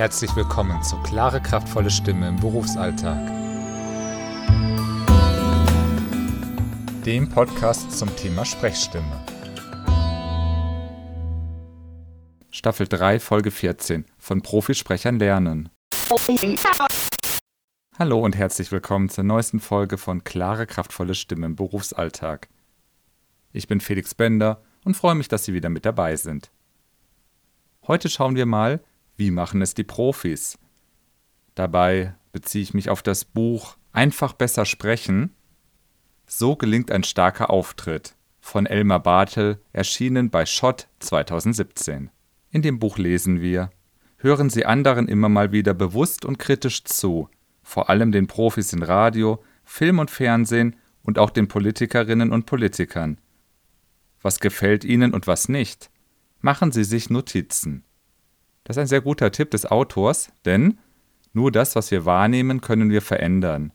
[0.00, 3.18] Herzlich willkommen zu Klare, kraftvolle Stimme im Berufsalltag.
[7.04, 9.22] Dem Podcast zum Thema Sprechstimme.
[12.50, 15.68] Staffel 3, Folge 14 von Profisprechern lernen.
[17.98, 22.48] Hallo und herzlich willkommen zur neuesten Folge von Klare, kraftvolle Stimme im Berufsalltag.
[23.52, 26.50] Ich bin Felix Bender und freue mich, dass Sie wieder mit dabei sind.
[27.86, 28.80] Heute schauen wir mal,
[29.20, 30.58] wie machen es die Profis?
[31.54, 35.34] Dabei beziehe ich mich auf das Buch Einfach besser sprechen.
[36.26, 42.08] So gelingt ein starker Auftritt von Elmar Bartel, erschienen bei Schott 2017.
[42.50, 43.70] In dem Buch lesen wir:
[44.16, 47.28] Hören Sie anderen immer mal wieder bewusst und kritisch zu,
[47.62, 53.20] vor allem den Profis in Radio, Film und Fernsehen und auch den Politikerinnen und Politikern.
[54.22, 55.90] Was gefällt Ihnen und was nicht?
[56.40, 57.84] Machen Sie sich Notizen.
[58.70, 60.78] Das ist ein sehr guter Tipp des Autors, denn
[61.32, 63.72] nur das, was wir wahrnehmen, können wir verändern.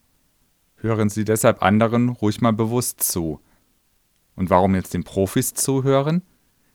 [0.77, 3.41] Hören Sie deshalb anderen ruhig mal bewusst zu.
[4.37, 6.21] Und warum jetzt den Profis zuhören?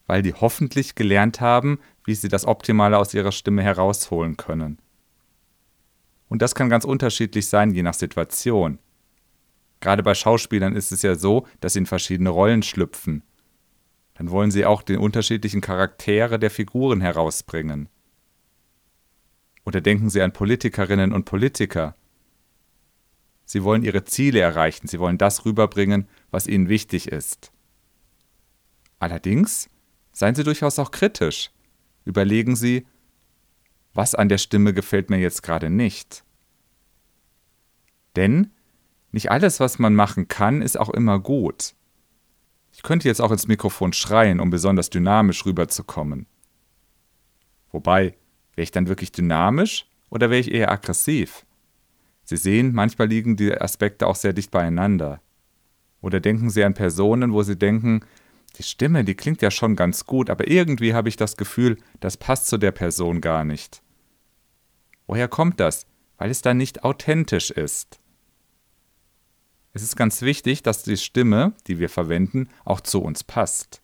[0.07, 4.81] Weil die hoffentlich gelernt haben, wie sie das Optimale aus ihrer Stimme herausholen können.
[6.29, 8.81] Und das kann ganz unterschiedlich sein, je nach Situation.
[9.81, 13.23] Gerade bei Schauspielern ist es ja so, dass sie in verschiedene Rollen schlüpfen.
[14.13, 17.89] Dann wollen sie auch die unterschiedlichen Charaktere der Figuren herausbringen.
[19.65, 21.95] Oder denken Sie an Politikerinnen und Politiker.
[23.45, 27.51] Sie wollen ihre Ziele erreichen, sie wollen das rüberbringen, was ihnen wichtig ist.
[29.01, 29.69] Allerdings
[30.13, 31.51] seien Sie durchaus auch kritisch.
[32.05, 32.87] Überlegen Sie,
[33.93, 36.23] was an der Stimme gefällt mir jetzt gerade nicht.
[38.15, 38.53] Denn
[39.11, 41.75] nicht alles, was man machen kann, ist auch immer gut.
[42.73, 46.27] Ich könnte jetzt auch ins Mikrofon schreien, um besonders dynamisch rüberzukommen.
[47.73, 48.17] Wobei,
[48.55, 51.45] Wäre ich dann wirklich dynamisch oder wäre ich eher aggressiv?
[52.25, 55.21] Sie sehen, manchmal liegen die Aspekte auch sehr dicht beieinander.
[56.01, 58.01] Oder denken Sie an Personen, wo Sie denken,
[58.57, 62.17] die Stimme, die klingt ja schon ganz gut, aber irgendwie habe ich das Gefühl, das
[62.17, 63.83] passt zu der Person gar nicht.
[65.07, 65.87] Woher kommt das?
[66.19, 68.01] Weil es dann nicht authentisch ist.
[69.73, 73.80] Es ist ganz wichtig, dass die Stimme, die wir verwenden, auch zu uns passt.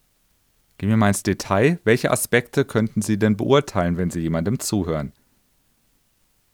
[0.78, 1.81] Gehen wir mal ins Detail.
[1.84, 5.12] Welche Aspekte könnten Sie denn beurteilen, wenn Sie jemandem zuhören?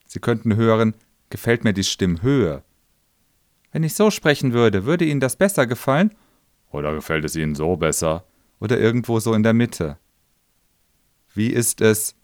[0.06, 0.94] Sie könnten hören,
[1.30, 2.62] gefällt mir die Stimmhöhe?
[3.72, 6.14] Wenn ich so sprechen würde, würde Ihnen das besser gefallen?
[6.70, 8.24] Oder gefällt es Ihnen so besser?
[8.60, 9.98] Oder irgendwo so in der Mitte?
[11.34, 12.14] Wie ist es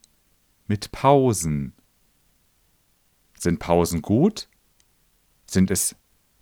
[0.67, 1.73] mit Pausen?
[3.39, 4.49] Sind Pausen gut?
[5.47, 5.97] Sind es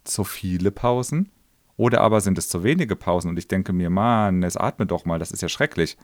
[0.05, 1.31] zu viele Pausen?
[1.77, 5.05] Oder aber sind es zu wenige Pausen und ich denke mir, Mann, es atmet doch
[5.05, 5.97] mal, das ist ja schrecklich.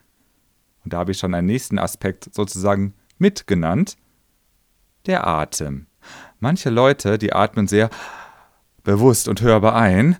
[0.85, 3.97] Und da habe ich schon einen nächsten Aspekt sozusagen mitgenannt.
[5.07, 5.87] Der Atem.
[6.41, 7.91] Manche Leute, die atmen sehr
[8.83, 10.17] bewusst und hörbar ein.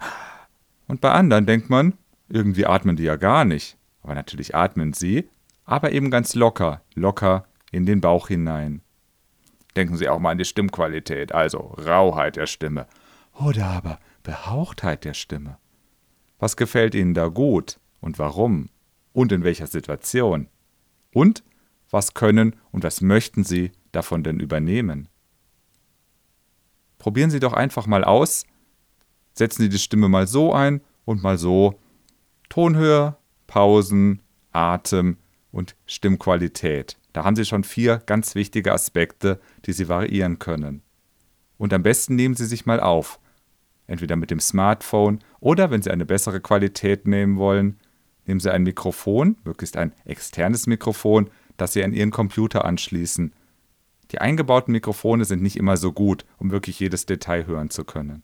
[0.87, 1.95] Und bei anderen denkt man,
[2.29, 3.77] irgendwie atmen die ja gar nicht.
[4.03, 5.29] Aber natürlich atmen sie,
[5.65, 8.83] aber eben ganz locker, locker in den Bauch hinein.
[9.77, 12.87] Denken Sie auch mal an die Stimmqualität, also Rauheit der Stimme.
[13.33, 15.59] Oder aber Behauchtheit der Stimme.
[16.39, 18.71] Was gefällt Ihnen da gut und warum
[19.13, 20.49] und in welcher Situation?
[21.13, 21.45] Und
[21.91, 25.09] was können und was möchten Sie davon denn übernehmen?
[26.99, 28.45] Probieren Sie doch einfach mal aus,
[29.35, 31.79] setzen Sie die Stimme mal so ein und mal so.
[32.49, 33.17] Tonhöhe,
[33.47, 34.23] Pausen,
[34.53, 35.17] Atem
[35.51, 36.99] und Stimmqualität.
[37.13, 40.83] Da haben Sie schon vier ganz wichtige Aspekte, die Sie variieren können.
[41.59, 43.21] Und am besten nehmen Sie sich mal auf
[43.93, 47.79] entweder mit dem Smartphone oder wenn Sie eine bessere Qualität nehmen wollen,
[48.27, 53.33] nehmen Sie ein Mikrofon, möglichst ein externes Mikrofon, das Sie an Ihren Computer anschließen.
[54.11, 58.23] Die eingebauten Mikrofone sind nicht immer so gut, um wirklich jedes Detail hören zu können.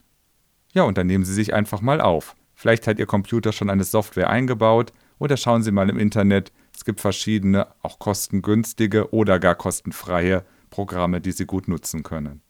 [0.73, 2.35] Ja, und dann nehmen Sie sich einfach mal auf.
[2.55, 6.53] Vielleicht hat Ihr Computer schon eine Software eingebaut oder schauen Sie mal im Internet.
[6.75, 12.43] Es gibt verschiedene, auch kostengünstige oder gar kostenfreie Programme, die Sie gut nutzen können.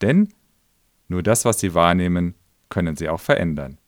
[0.00, 0.28] Denn
[1.08, 2.34] nur das, was Sie wahrnehmen,
[2.70, 3.78] können Sie auch verändern.